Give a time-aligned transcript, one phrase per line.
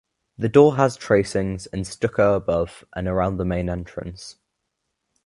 [0.35, 4.37] The door has tracings in stucco above and around the main entrance.